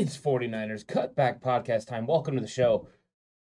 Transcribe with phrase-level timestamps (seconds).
[0.00, 2.06] It's 49ers Cutback Podcast time.
[2.06, 2.88] Welcome to the show.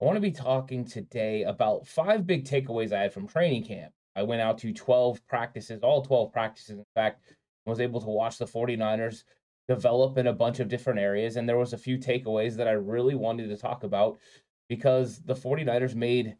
[0.01, 3.93] I want to be talking today about five big takeaways I had from training camp.
[4.15, 7.21] I went out to 12 practices, all 12 practices, in fact,
[7.67, 9.25] was able to watch the 49ers
[9.67, 11.35] develop in a bunch of different areas.
[11.35, 14.17] And there was a few takeaways that I really wanted to talk about
[14.69, 16.35] because the 49ers made you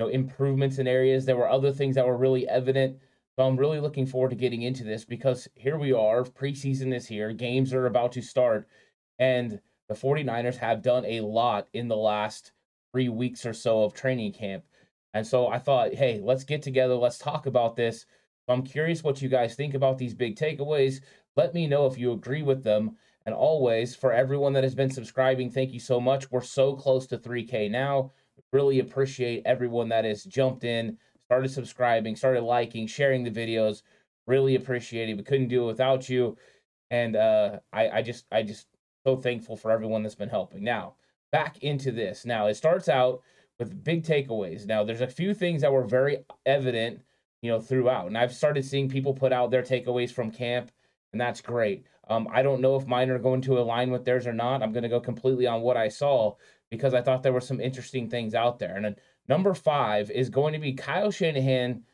[0.00, 1.24] know improvements in areas.
[1.24, 2.98] There were other things that were really evident.
[3.36, 7.06] So I'm really looking forward to getting into this because here we are, preseason is
[7.06, 8.66] here, games are about to start
[9.18, 12.52] and the 49ers have done a lot in the last
[12.92, 14.64] three weeks or so of training camp.
[15.14, 16.94] And so I thought, hey, let's get together.
[16.94, 18.06] Let's talk about this.
[18.48, 21.00] I'm curious what you guys think about these big takeaways.
[21.36, 22.96] Let me know if you agree with them.
[23.24, 26.30] And always, for everyone that has been subscribing, thank you so much.
[26.30, 28.10] We're so close to 3K now.
[28.52, 33.82] Really appreciate everyone that has jumped in, started subscribing, started liking, sharing the videos.
[34.26, 35.16] Really appreciate it.
[35.16, 36.36] We couldn't do it without you.
[36.90, 38.66] And uh, I, I just, I just
[39.04, 40.62] so thankful for everyone that's been helping.
[40.62, 40.94] Now,
[41.30, 42.24] back into this.
[42.24, 43.22] Now, it starts out
[43.58, 44.66] with big takeaways.
[44.66, 47.00] Now, there's a few things that were very evident,
[47.40, 48.06] you know, throughout.
[48.06, 50.70] And I've started seeing people put out their takeaways from camp,
[51.12, 51.86] and that's great.
[52.08, 54.62] Um, I don't know if mine are going to align with theirs or not.
[54.62, 56.34] I'm going to go completely on what I saw
[56.70, 58.76] because I thought there were some interesting things out there.
[58.76, 58.96] And
[59.28, 61.84] number five is going to be Kyle Shanahan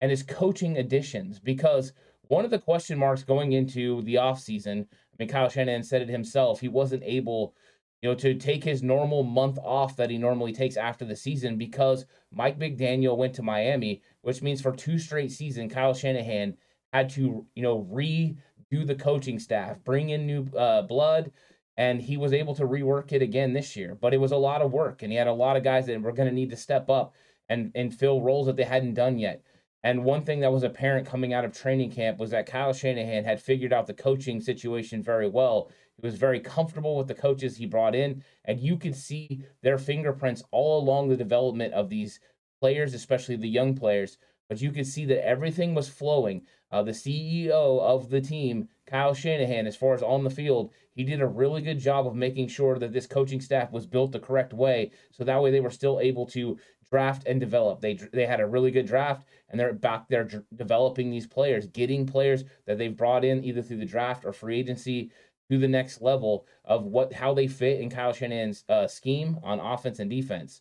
[0.00, 1.92] and his coaching additions because
[2.32, 6.08] one of the question marks going into the offseason I mean, Kyle Shanahan said it
[6.08, 6.60] himself.
[6.60, 7.54] He wasn't able,
[8.00, 11.58] you know, to take his normal month off that he normally takes after the season
[11.58, 16.56] because Mike McDaniel went to Miami, which means for two straight seasons, Kyle Shanahan
[16.94, 21.30] had to, you know, redo the coaching staff, bring in new uh, blood,
[21.76, 23.94] and he was able to rework it again this year.
[23.94, 26.00] But it was a lot of work, and he had a lot of guys that
[26.00, 27.14] were going to need to step up
[27.50, 29.42] and and fill roles that they hadn't done yet.
[29.84, 33.24] And one thing that was apparent coming out of training camp was that Kyle Shanahan
[33.24, 35.70] had figured out the coaching situation very well.
[35.96, 39.78] He was very comfortable with the coaches he brought in, and you could see their
[39.78, 42.20] fingerprints all along the development of these
[42.60, 44.18] players, especially the young players.
[44.48, 46.46] But you could see that everything was flowing.
[46.70, 51.04] Uh, the CEO of the team, Kyle Shanahan, as far as on the field, he
[51.04, 54.20] did a really good job of making sure that this coaching staff was built the
[54.20, 54.90] correct way.
[55.10, 56.58] So that way they were still able to
[56.92, 57.80] draft and develop.
[57.80, 61.66] They they had a really good draft, and they're back there d- developing these players,
[61.66, 65.10] getting players that they've brought in either through the draft or free agency
[65.50, 69.58] to the next level of what how they fit in Kyle Shanahan's uh, scheme on
[69.58, 70.60] offense and defense.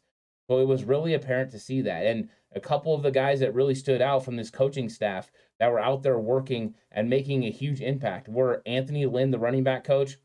[0.50, 3.54] So it was really apparent to see that, and a couple of the guys that
[3.54, 7.52] really stood out from this coaching staff that were out there working and making a
[7.52, 10.18] huge impact were Anthony Lynn, the running back coach.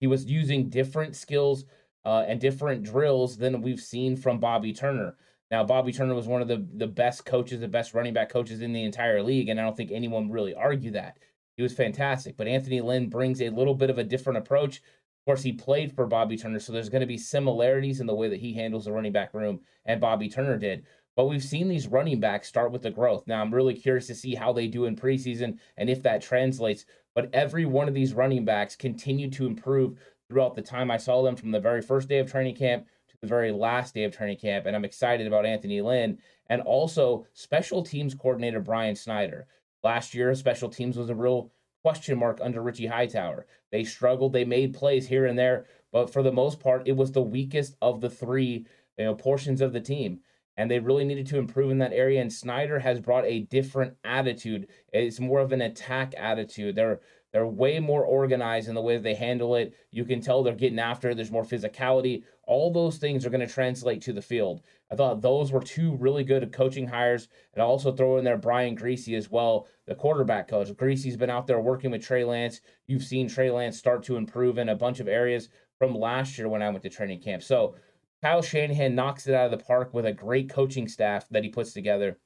[0.00, 1.66] He was using different skills
[2.06, 5.16] uh, and different drills than we've seen from Bobby Turner.
[5.50, 8.62] Now, Bobby Turner was one of the, the best coaches, the best running back coaches
[8.62, 11.18] in the entire league, and I don't think anyone really argue that.
[11.56, 12.36] He was fantastic.
[12.36, 15.92] But Anthony Lynn brings a little bit of a different approach Of course, he played
[15.92, 18.84] for Bobby Turner, so there's going to be similarities in the way that he handles
[18.84, 20.86] the running back room, and Bobby Turner did.
[21.16, 23.26] But we've seen these running backs start with the growth.
[23.26, 26.84] Now, I'm really curious to see how they do in preseason and if that translates.
[27.14, 31.22] But every one of these running backs continued to improve throughout the time I saw
[31.22, 34.14] them from the very first day of training camp to the very last day of
[34.14, 34.66] training camp.
[34.66, 36.18] And I'm excited about Anthony Lynn
[36.48, 39.46] and also special teams coordinator Brian Schneider.
[39.82, 41.52] Last year, special teams was a real
[41.82, 43.46] question mark under Richie Hightower.
[43.70, 47.12] They struggled, they made plays here and there, but for the most part, it was
[47.12, 48.66] the weakest of the three
[48.98, 50.20] you know, portions of the team
[50.56, 52.20] and they really needed to improve in that area.
[52.20, 54.68] And Snyder has brought a different attitude.
[54.92, 56.76] It's more of an attack attitude.
[56.76, 57.00] They're
[57.36, 59.74] they're way more organized in the way they handle it.
[59.90, 61.16] You can tell they're getting after it.
[61.16, 62.22] There's more physicality.
[62.46, 64.62] All those things are going to translate to the field.
[64.90, 67.28] I thought those were two really good coaching hires.
[67.52, 70.68] And I also throw in there Brian Griese as well, the quarterback coach.
[70.68, 72.62] Griese's been out there working with Trey Lance.
[72.86, 76.48] You've seen Trey Lance start to improve in a bunch of areas from last year
[76.48, 77.42] when I went to training camp.
[77.42, 77.74] So
[78.22, 81.50] Kyle Shanahan knocks it out of the park with a great coaching staff that he
[81.50, 82.16] puts together.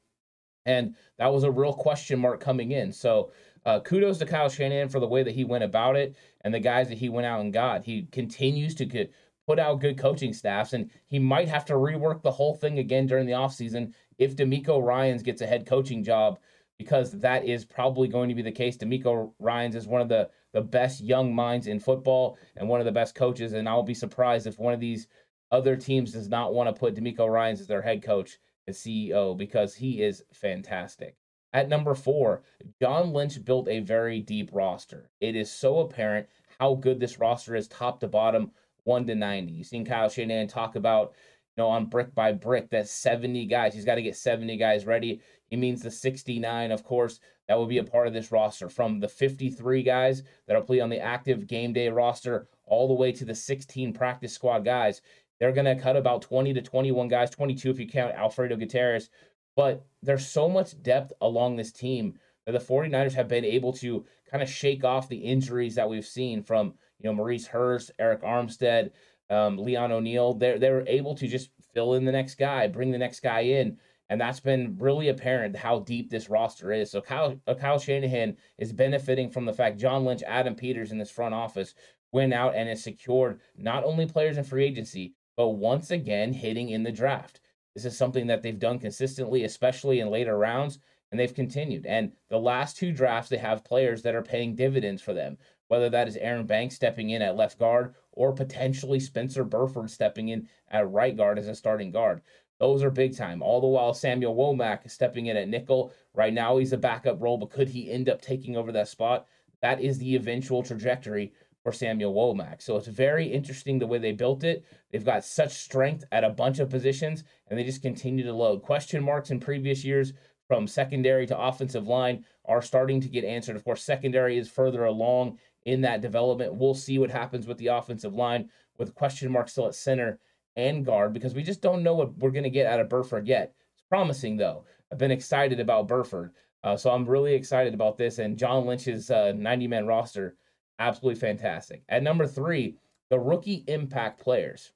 [0.66, 2.92] And that was a real question mark coming in.
[2.92, 3.32] So
[3.64, 6.60] uh, kudos to Kyle Shanahan for the way that he went about it and the
[6.60, 7.84] guys that he went out and got.
[7.84, 9.12] He continues to get,
[9.46, 13.06] put out good coaching staffs, and he might have to rework the whole thing again
[13.06, 16.38] during the offseason if DeMeco Ryans gets a head coaching job,
[16.78, 18.76] because that is probably going to be the case.
[18.76, 22.86] DeMeco Ryans is one of the, the best young minds in football and one of
[22.86, 25.06] the best coaches, and I'll be surprised if one of these–
[25.52, 28.38] other teams does not want to put DeMeco Ryans as their head coach
[28.70, 31.16] and CEO because he is fantastic.
[31.52, 32.42] At number four,
[32.80, 35.10] John Lynch built a very deep roster.
[35.20, 36.28] It is so apparent
[36.60, 38.52] how good this roster is, top to bottom,
[38.84, 39.54] one to ninety.
[39.54, 41.14] You've seen Kyle Shanahan talk about,
[41.56, 43.74] you know, on brick by brick, that seventy guys.
[43.74, 45.20] He's got to get seventy guys ready.
[45.48, 47.18] He means the sixty-nine, of course,
[47.48, 48.68] that will be a part of this roster.
[48.68, 52.94] From the fifty-three guys that are play on the active game day roster, all the
[52.94, 55.02] way to the sixteen practice squad guys.
[55.40, 59.10] They're going to cut about 20 to 21 guys, 22 if you count Alfredo Gutierrez.
[59.56, 64.04] But there's so much depth along this team that the 49ers have been able to
[64.30, 68.22] kind of shake off the injuries that we've seen from, you know, Maurice Hurst, Arik
[68.22, 68.90] Armstead,
[69.28, 70.34] um, Leon O'Neal.
[70.34, 73.78] They're, they're able to just fill in the next guy, bring the next guy in.
[74.08, 76.90] And that's been really apparent how deep this roster is.
[76.90, 80.98] So Kyle, uh, Kyle Shanahan is benefiting from the fact John Lynch, Adam Peters in
[80.98, 81.74] this front office
[82.12, 86.68] went out and has secured not only players in free agency, but once again hitting
[86.68, 87.40] in the draft.
[87.74, 90.78] This is something that they've done consistently, especially in later rounds,
[91.10, 91.86] and they've continued.
[91.86, 95.38] And the last two drafts, they have players that are paying dividends for them,
[95.68, 100.28] whether that is Aaron Banks stepping in at left guard or potentially Spencer Burford stepping
[100.28, 102.20] in at right guard as a starting guard.
[102.58, 103.40] Those are big time.
[103.40, 105.94] All the while, Samuel Womack is stepping in at nickel.
[106.12, 109.26] Right now, he's a backup role, but could he end up taking over that spot?
[109.62, 112.62] That is the eventual trajectory for Samuel Womack.
[112.62, 114.64] So it's very interesting the way they built it.
[114.90, 118.62] They've got such strength at a bunch of positions, and they just continue to load.
[118.62, 120.12] Question marks in previous years
[120.48, 123.56] from secondary to offensive line are starting to get answered.
[123.56, 126.54] Of course, secondary is further along in that development.
[126.54, 128.48] We'll see what happens with the offensive line
[128.78, 130.18] with question marks still at center
[130.56, 133.28] and guard because we just don't know what we're going to get out of Burford
[133.28, 133.54] yet.
[133.74, 134.64] It's promising, though.
[134.90, 136.32] I've been excited about Burford.
[136.64, 138.18] Uh, so I'm really excited about this.
[138.18, 140.36] And John Lynch's uh, 90 man roster
[140.80, 141.82] absolutely fantastic.
[141.88, 142.76] At number three,
[143.10, 144.72] the rookie impact players.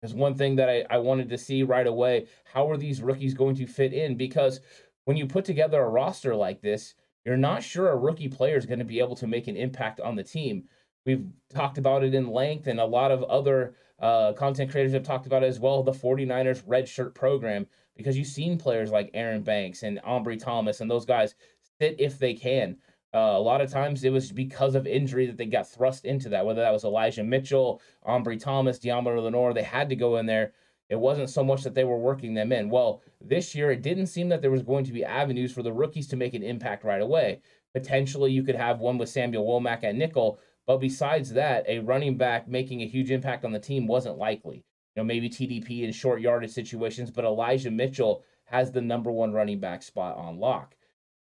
[0.00, 2.26] There's one thing that I, I wanted to see right away.
[2.44, 4.16] How are these rookies going to fit in?
[4.16, 4.60] Because
[5.04, 8.66] when you put together a roster like this, you're not sure a rookie player is
[8.66, 10.64] going to be able to make an impact on the team.
[11.06, 15.02] We've talked about it in length, and a lot of other uh, content creators have
[15.02, 15.82] talked about it as well.
[15.82, 20.80] The 49ers red shirt program, because you've seen players like Aaron Banks and Ambry Thomas
[20.80, 21.34] and those guys
[21.80, 22.76] sit if they can.
[23.14, 26.28] Uh, a lot of times it was because of injury that they got thrust into
[26.28, 30.26] that, whether that was Elijah Mitchell, Ambry Thomas, Deommodore Lenoir, they had to go in
[30.26, 30.52] there.
[30.88, 32.70] It wasn't so much that they were working them in.
[32.70, 35.72] Well, this year it didn't seem that there was going to be avenues for the
[35.72, 37.40] rookies to make an impact right away.
[37.72, 42.16] Potentially you could have one with Samuel Womack at nickel, but besides that, a running
[42.16, 44.64] back making a huge impact on the team wasn't likely.
[44.94, 49.32] You know, maybe TDP in short yardage situations, but Elijah Mitchell has the number one
[49.32, 50.74] running back spot on lock.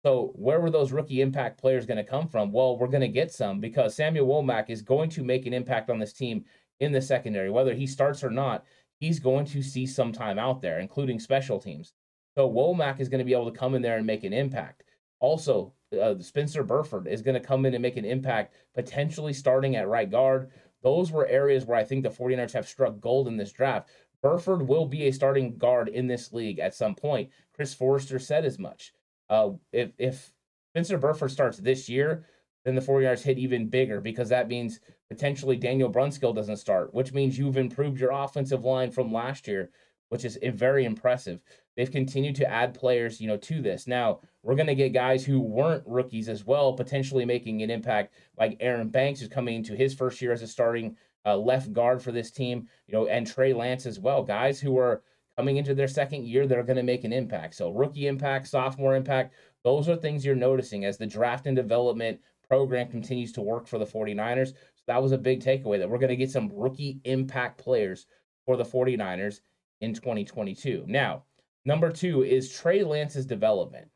[0.03, 2.53] So where were those rookie impact players going to come from?
[2.53, 5.89] Well, we're going to get some because Samuel Womack is going to make an impact
[5.89, 6.46] on this team
[6.79, 8.65] in the secondary, whether he starts or not.
[9.00, 11.94] He's going to see some time out there, including special teams.
[12.36, 14.84] So Womack is going to be able to come in there and make an impact.
[15.20, 19.75] Also, uh, Spencer Burford is going to come in and make an impact, potentially starting
[19.75, 20.51] at right guard.
[20.82, 23.89] Those were areas where I think the 49ers have struck gold in this draft.
[24.22, 27.29] Burford will be a starting guard in this league at some point.
[27.53, 28.94] Chris Foerster said as much.
[29.30, 30.32] Uh, if if
[30.74, 32.26] Spencer Burford starts this year,
[32.66, 37.14] then the 49ers hit even bigger because that means Potentially Daniel Brunskill doesn't start, which
[37.14, 39.72] means you've improved your offensive line from last year,
[40.10, 41.42] which is very impressive.
[41.76, 43.88] They've continued to add players, you know, to this.
[43.88, 48.14] Now, we're going to get guys who weren't rookies as well, potentially making an impact,
[48.38, 50.96] like Aaron Banks, who's coming into his first year as a starting
[51.26, 54.22] uh, left guard for this team, you know, and Trey Lance as well.
[54.22, 55.02] Guys who are
[55.39, 57.55] coming into their second year, they're going to make an impact.
[57.55, 62.19] So, rookie impact, sophomore impact, those are things you're noticing as the draft and development
[62.50, 64.50] program continues to work for the 49ers.
[64.50, 68.05] So, that was a big takeaway that we're going to get some rookie impact players
[68.46, 69.39] for the 49ers
[69.79, 70.84] in 2022.
[70.88, 71.24] Now,
[71.63, 73.88] number two is Trey Lance's development.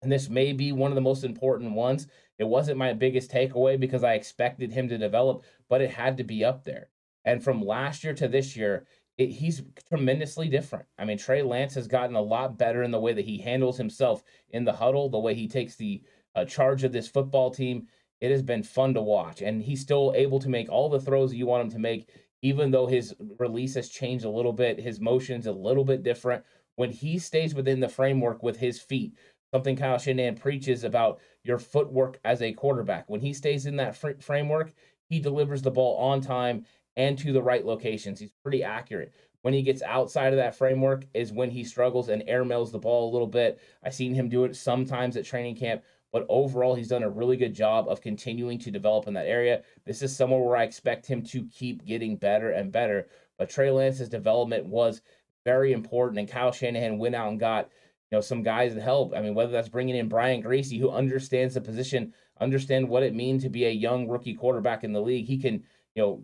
[0.00, 2.06] And this may be one of the most important ones.
[2.38, 6.24] It wasn't my biggest takeaway because I expected him to develop, but it had to
[6.24, 6.88] be up there.
[7.26, 8.86] And from last year to this year,
[9.18, 10.86] it, he's tremendously different.
[10.98, 13.76] I mean, Trey Lance has gotten a lot better in the way that he handles
[13.76, 16.02] himself in the huddle, the way he takes the
[16.34, 17.86] uh, charge of this football team.
[18.20, 21.34] It has been fun to watch, and he's still able to make all the throws
[21.34, 22.08] you want him to make,
[22.40, 26.44] even though his release has changed a little bit, his motion's a little bit different.
[26.76, 29.14] When he stays within the framework with his feet,
[29.52, 33.08] something Kyle Shanahan preaches about your footwork as a quarterback.
[33.08, 34.72] When he stays in that fr- framework,
[35.08, 36.64] he delivers the ball on time
[36.96, 38.20] and to the right locations.
[38.20, 39.12] He's pretty accurate.
[39.42, 43.10] When he gets outside of that framework is when he struggles and airmails the ball
[43.10, 43.60] a little bit.
[43.82, 45.82] I've seen him do it sometimes at training camp,
[46.12, 49.62] but overall he's done a really good job of continuing to develop in that area.
[49.84, 53.08] This is somewhere where I expect him to keep getting better and better.
[53.36, 55.02] But Trey Lance's development was
[55.44, 57.68] very important, and Kyle Shanahan went out and got
[58.10, 59.14] you know some guys to help.
[59.16, 63.14] I mean, whether that's bringing in Brian Griese, who understands the position, understand what it
[63.14, 65.26] means to be a young rookie quarterback in the league.
[65.26, 66.22] He can you know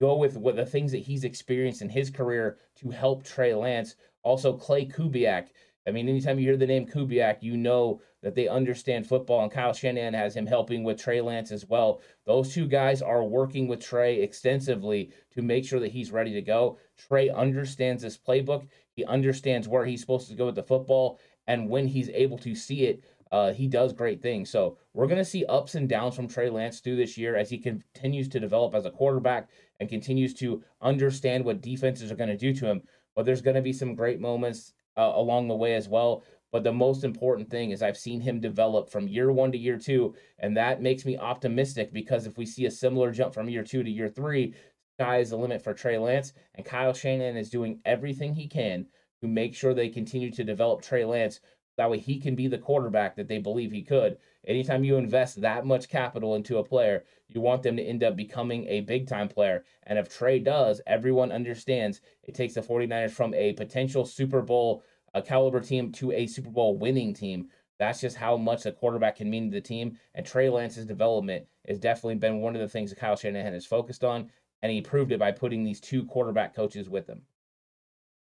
[0.00, 3.96] go with what the things that he's experienced in his career to help Trey Lance.
[4.22, 5.48] Also, Klay Kubiak.
[5.86, 9.52] I mean, anytime you hear the name Kubiak, you know that they understand football, and
[9.52, 12.00] Kyle Shanahan has him helping with Trey Lance as well.
[12.24, 16.40] Those two guys are working with Trey extensively to make sure that he's ready to
[16.40, 16.78] go.
[16.96, 21.68] Trey understands this playbook, he understands where he's supposed to go with the football, and
[21.68, 23.04] when he's able to see it,
[23.34, 24.48] uh, he does great things.
[24.48, 27.50] So we're going to see ups and downs from Trey Lance through this year as
[27.50, 29.48] he continues to develop as a quarterback
[29.80, 32.82] and continues to understand what defenses are going to do to him.
[33.16, 36.22] But there's going to be some great moments uh, along the way as well.
[36.52, 39.78] But the most important thing is I've seen him develop from year one to year
[39.78, 43.64] two, and that makes me optimistic because if we see a similar jump from year
[43.64, 44.54] two to year three,
[44.96, 48.86] sky is the limit for Trey Lance, and Kyle Shanahan is doing everything he can
[49.22, 51.40] to make sure they continue to develop Trey Lance
[51.76, 54.18] that way he can be the quarterback that they believe he could.
[54.46, 58.16] Anytime you invest that much capital into a player, you want them to end up
[58.16, 59.64] becoming a big time player.
[59.84, 64.84] And if Trey does, everyone understands it takes the 49ers from a potential Super Bowl
[65.14, 67.48] a caliber team to a Super Bowl winning team.
[67.78, 69.96] That's just how much a quarterback can mean to the team.
[70.14, 73.66] And Trey Lance's development has definitely been one of the things that Kyle Shanahan has
[73.66, 74.30] focused on.
[74.62, 77.22] And he proved it by putting these two quarterback coaches with him.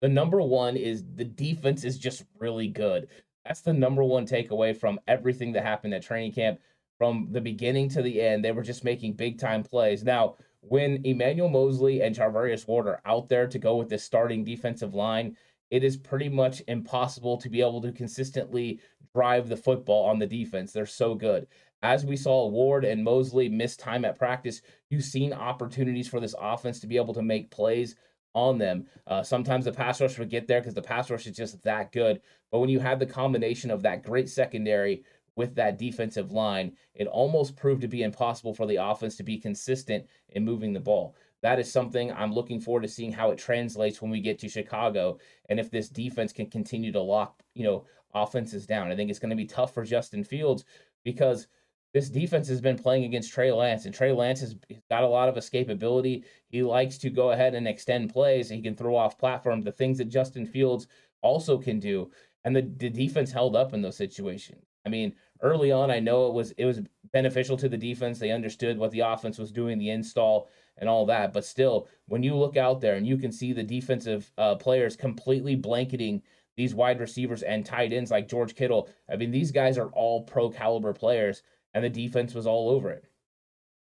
[0.02, 3.10] The number one is the defense is just really good.
[3.50, 6.60] That's the number one takeaway from everything that happened at training camp
[7.00, 8.46] from the beginning to the end.
[8.46, 10.04] They were just making big time plays.
[10.04, 14.44] Now, when Emmanuel Moseley and Charvarius Ward are out there to go with this starting
[14.44, 15.36] defensive line,
[15.72, 18.80] it is pretty much impossible to be able to consistently
[19.16, 20.72] drive the football on the defense.
[20.72, 21.48] They're so good.
[21.82, 26.36] As we saw Ward and Moseley miss time at practice, you've seen opportunities for this
[26.40, 27.96] offense to be able to make plays
[28.34, 28.86] on them.
[29.08, 31.92] Uh, sometimes the pass rush would get there because the pass rush is just that
[31.92, 32.22] good.
[32.52, 35.04] But when you have the combination of that great secondary
[35.36, 39.38] with that defensive line, it almost proved to be impossible for the offense to be
[39.38, 41.16] consistent in moving the ball.
[41.42, 44.50] That is something I'm looking forward to seeing how it translates when we get to
[44.50, 48.92] Chicago and if this defense can continue to lock, you know, offenses down.
[48.92, 50.66] I think it's going to be tough for Justin Fields
[51.04, 51.48] because–
[51.94, 54.56] this defense has been playing against Trey Lance, and Trey Lance has
[54.90, 56.24] got a lot of escapability.
[56.50, 58.50] He likes to go ahead and extend plays.
[58.50, 60.88] He can throw off platform, the things that Justin Fields
[61.22, 62.12] also can do.
[62.46, 64.66] And the, the defense held up in those situations.
[64.86, 66.82] I mean, early on, I know it was it was
[67.12, 68.20] beneficial to the defense.
[68.20, 71.34] They understood what the offense was doing, the install and all that.
[71.34, 74.96] But still, when you look out there and you can see the defensive uh, players
[74.96, 76.22] completely blanketing
[76.56, 80.24] these wide receivers and tight ends like George Kittle, I mean, these guys are all
[80.24, 83.06] pro caliber players and the defense was all over it.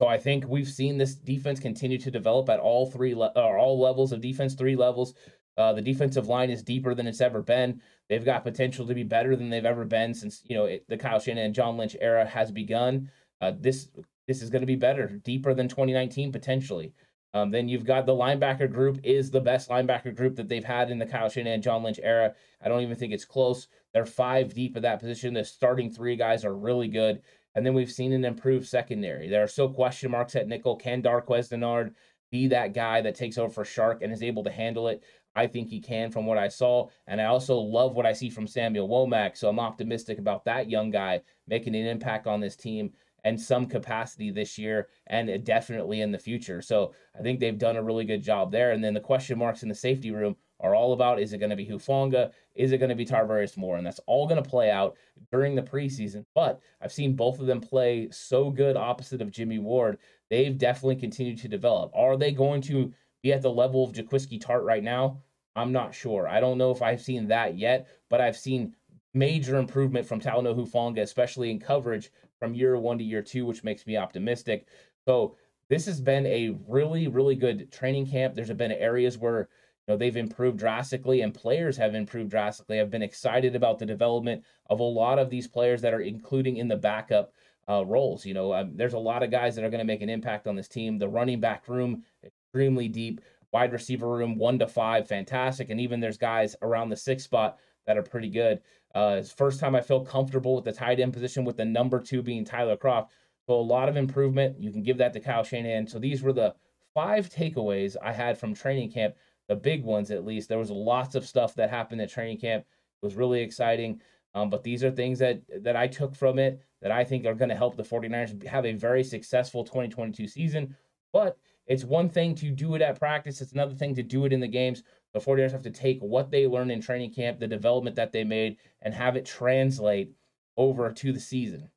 [0.02, 3.58] So I think we've seen this defense continue to develop at all three le- or
[3.58, 5.14] all levels of defense, three levels.
[5.58, 7.82] Uh, the defensive line is deeper than it's ever been.
[8.10, 10.98] They've got potential to be better than they've ever been since you know it, the
[10.98, 13.10] Kyle Shanahan and John Lynch era has begun.
[13.40, 13.90] Uh, this
[14.28, 16.94] this is going to be better, deeper than 2019 potentially.
[17.34, 20.90] Um, then you've got the linebacker group is the best linebacker group that they've had
[20.90, 22.34] in the Kyle Shanahan and John Lynch era.
[22.62, 23.68] I don't even think it's close.
[23.94, 25.34] They're five deep at that position.
[25.34, 27.22] The starting three guys are really good.
[27.56, 29.30] And then we've seen an improved secondary.
[29.30, 30.76] There are still question marks at nickel.
[30.76, 31.94] Can Darqueze Dennard
[32.32, 35.04] be that guy that takes over for Shark and is able to handle it?
[35.38, 36.88] I think he can from what I saw.
[37.08, 39.38] And I also love what I see from Samuel Womack.
[39.38, 42.92] So I'm optimistic about that young guy making an impact on this team
[43.24, 46.62] and some capacity this year and definitely in the future.
[46.62, 48.72] So I think they've done a really good job there.
[48.72, 51.50] And then the question marks in the safety room are all about is it going
[51.50, 52.32] to be Hufanga?
[52.56, 53.78] Is it going to be Tarvarius Moore?
[53.78, 54.96] And that's all going to play out
[55.32, 56.26] during the preseason.
[56.34, 59.98] But I've seen both of them play so good opposite of Jimmy Ward.
[60.30, 61.92] They've definitely continued to develop.
[61.94, 65.22] Are they going to be at the level of Jaquiski Tartt right now?
[65.56, 66.28] I'm not sure.
[66.28, 68.76] I don't know if I've seen that yet, but I've seen
[69.14, 73.64] major improvement from Talanoa Hufanga, especially in coverage from year one to year two, which
[73.64, 74.68] makes me optimistic.
[75.06, 75.38] So
[75.70, 78.36] this has been a really, really good training camp.
[78.36, 79.50] There's been areas where
[79.88, 82.80] you know they've improved drastically and players have improved drastically.
[82.80, 86.58] I've been excited about the development of a lot of these players that are including
[86.58, 87.34] in the backup
[87.70, 88.26] uh, roles.
[88.26, 90.48] You know, um, there's a lot of guys that are going to make an impact
[90.48, 90.98] on this team.
[90.98, 96.00] The running back room extremely deep, wide receiver room one to five, fantastic, and even
[96.00, 98.62] there's guys around the six spot that are pretty good.
[98.94, 102.00] Uh, it's first time I feel comfortable with the tight end position with the number
[102.00, 103.10] two being Tyler Kroft.
[103.48, 104.60] So a lot of improvement.
[104.60, 105.88] You can give that to Kyle Shanahan.
[105.88, 106.56] So these were the
[106.94, 109.16] five takeaways I had from training camp,
[109.48, 110.50] the big ones at least.
[110.50, 112.66] There was lots of stuff that happened at training camp.
[113.02, 114.02] It was really exciting.
[114.34, 117.34] Um, but these are things that that I took from it that I think are
[117.34, 120.76] going to help the 49ers have a very successful 2022 season.
[121.14, 121.38] But
[121.68, 124.40] it's one thing to do it at practice, it's another thing to do it in
[124.40, 124.84] the games.
[125.14, 128.26] The 49ers have to take what they learned in training camp, the development that they
[128.26, 130.12] made, and have it translate
[130.58, 131.70] over to the season.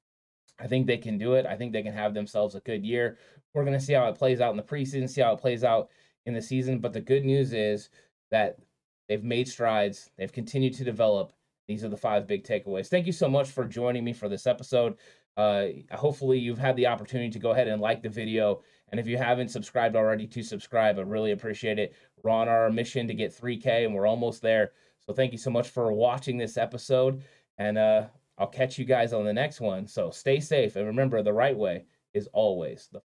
[0.59, 1.47] I think they can do it.
[1.47, 3.19] I think they can have themselves a good year.
[3.55, 5.63] We're going to see how it plays out in the preseason, see how it plays
[5.63, 5.89] out
[6.29, 6.79] in the season.
[6.79, 7.91] But the good news is
[8.31, 8.59] that
[9.09, 11.33] they've made strides, they've continued to develop.
[11.67, 12.89] These are the five big takeaways.
[12.89, 14.97] Thank you so much for joining me for this episode.
[15.37, 19.07] Uh, hopefully, you've had the opportunity to go ahead and like the video and if
[19.07, 20.99] you haven't subscribed already, to subscribe.
[20.99, 21.95] I really appreciate it.
[22.23, 24.73] We're on our mission to get 3K and we're almost there.
[25.07, 27.23] So thank you so much for watching this episode.
[27.59, 28.07] And uh,
[28.39, 29.87] I'll catch you guys on the next one.
[29.87, 33.03] So stay safe and remember the right way is always the